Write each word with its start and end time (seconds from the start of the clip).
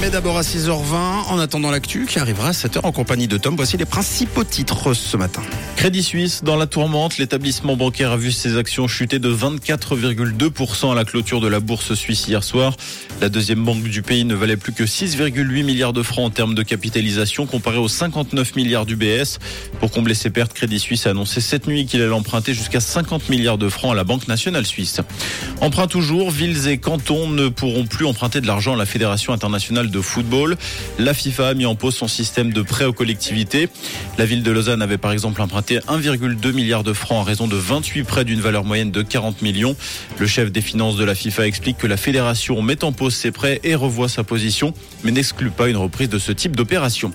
Mais 0.00 0.08
d'abord 0.08 0.38
à 0.38 0.40
6h20, 0.40 1.28
en 1.28 1.38
attendant 1.38 1.70
l'actu 1.70 2.06
qui 2.06 2.18
arrivera 2.18 2.48
à 2.48 2.52
7h 2.52 2.80
en 2.84 2.92
compagnie 2.92 3.28
de 3.28 3.36
Tom, 3.36 3.54
voici 3.54 3.76
les 3.76 3.84
principaux 3.84 4.44
titres 4.44 4.94
ce 4.94 5.16
matin. 5.18 5.42
Crédit 5.80 6.02
Suisse 6.02 6.44
dans 6.44 6.56
la 6.56 6.66
tourmente, 6.66 7.16
l'établissement 7.16 7.74
bancaire 7.74 8.12
a 8.12 8.18
vu 8.18 8.32
ses 8.32 8.58
actions 8.58 8.86
chuter 8.86 9.18
de 9.18 9.34
24,2% 9.34 10.92
à 10.92 10.94
la 10.94 11.06
clôture 11.06 11.40
de 11.40 11.48
la 11.48 11.58
bourse 11.58 11.94
suisse 11.94 12.28
hier 12.28 12.44
soir. 12.44 12.76
La 13.22 13.30
deuxième 13.30 13.64
banque 13.64 13.84
du 13.84 14.02
pays 14.02 14.26
ne 14.26 14.34
valait 14.34 14.58
plus 14.58 14.74
que 14.74 14.84
6,8 14.84 15.64
milliards 15.64 15.94
de 15.94 16.02
francs 16.02 16.26
en 16.26 16.28
termes 16.28 16.54
de 16.54 16.62
capitalisation 16.62 17.46
comparé 17.46 17.78
aux 17.78 17.88
59 17.88 18.56
milliards 18.56 18.84
du 18.84 18.94
BS. 18.94 19.38
Pour 19.78 19.90
combler 19.90 20.12
ses 20.12 20.28
pertes, 20.28 20.52
Crédit 20.52 20.80
Suisse 20.80 21.06
a 21.06 21.10
annoncé 21.10 21.40
cette 21.40 21.66
nuit 21.66 21.86
qu'il 21.86 22.02
allait 22.02 22.12
emprunter 22.12 22.52
jusqu'à 22.52 22.80
50 22.80 23.30
milliards 23.30 23.56
de 23.56 23.70
francs 23.70 23.92
à 23.92 23.94
la 23.94 24.04
Banque 24.04 24.28
nationale 24.28 24.66
suisse. 24.66 25.00
Emprunt 25.62 25.86
toujours, 25.86 26.30
villes 26.30 26.68
et 26.68 26.76
cantons 26.76 27.30
ne 27.30 27.48
pourront 27.48 27.86
plus 27.86 28.04
emprunter 28.04 28.42
de 28.42 28.46
l'argent 28.46 28.74
à 28.74 28.76
la 28.76 28.86
Fédération 28.86 29.32
internationale 29.32 29.90
de 29.90 30.00
football. 30.02 30.58
La 30.98 31.14
FIFA 31.14 31.48
a 31.48 31.54
mis 31.54 31.64
en 31.64 31.74
pause 31.74 31.94
son 31.94 32.08
système 32.08 32.52
de 32.52 32.60
prêt 32.60 32.84
aux 32.84 32.92
collectivités. 32.92 33.70
La 34.18 34.26
ville 34.26 34.42
de 34.42 34.50
Lausanne 34.50 34.82
avait 34.82 34.98
par 34.98 35.12
exemple 35.12 35.40
emprunté 35.40 35.69
1,2 35.78 36.52
milliard 36.52 36.84
de 36.84 36.92
francs 36.92 37.18
en 37.18 37.22
raison 37.22 37.46
de 37.46 37.56
28 37.56 38.04
prêts 38.04 38.24
d'une 38.24 38.40
valeur 38.40 38.64
moyenne 38.64 38.90
de 38.90 39.02
40 39.02 39.42
millions. 39.42 39.76
Le 40.18 40.26
chef 40.26 40.50
des 40.52 40.60
finances 40.60 40.96
de 40.96 41.04
la 41.04 41.14
FIFA 41.14 41.46
explique 41.46 41.78
que 41.78 41.86
la 41.86 41.96
fédération 41.96 42.60
met 42.62 42.84
en 42.84 42.92
pause 42.92 43.14
ses 43.14 43.30
prêts 43.30 43.60
et 43.64 43.74
revoit 43.74 44.08
sa 44.08 44.24
position, 44.24 44.74
mais 45.04 45.10
n'exclut 45.12 45.50
pas 45.50 45.68
une 45.68 45.76
reprise 45.76 46.08
de 46.08 46.18
ce 46.18 46.32
type 46.32 46.56
d'opération. 46.56 47.12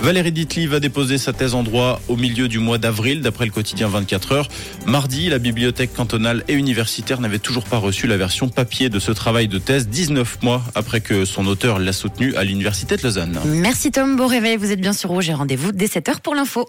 Valérie 0.00 0.32
Ditli 0.32 0.66
va 0.66 0.80
déposer 0.80 1.18
sa 1.18 1.32
thèse 1.32 1.54
en 1.54 1.62
droit 1.62 2.00
au 2.08 2.16
milieu 2.16 2.48
du 2.48 2.58
mois 2.58 2.78
d'avril, 2.78 3.20
d'après 3.20 3.44
le 3.46 3.50
quotidien 3.50 3.88
24 3.88 4.32
heures. 4.32 4.48
Mardi, 4.86 5.28
la 5.28 5.38
bibliothèque 5.38 5.94
cantonale 5.94 6.44
et 6.48 6.54
universitaire 6.54 7.20
n'avait 7.20 7.38
toujours 7.38 7.64
pas 7.64 7.78
reçu 7.78 8.06
la 8.06 8.16
version 8.16 8.48
papier 8.48 8.88
de 8.88 8.98
ce 8.98 9.12
travail 9.12 9.48
de 9.48 9.58
thèse, 9.58 9.88
19 9.88 10.42
mois 10.42 10.62
après 10.74 11.00
que 11.00 11.24
son 11.24 11.46
auteur 11.46 11.78
l'a 11.78 11.92
soutenu 11.92 12.34
à 12.34 12.44
l'université 12.44 12.96
de 12.96 13.02
Lausanne. 13.02 13.38
Merci 13.46 13.90
Tom, 13.90 14.16
beau 14.16 14.26
réveil, 14.26 14.56
vous 14.56 14.72
êtes 14.72 14.80
bien 14.80 14.92
sur 14.92 15.10
Rouge 15.10 15.28
et 15.28 15.34
rendez-vous 15.34 15.72
dès 15.72 15.86
7h 15.86 16.20
pour 16.20 16.34
l'info. 16.34 16.68